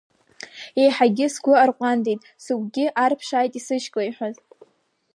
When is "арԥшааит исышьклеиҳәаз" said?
3.03-4.35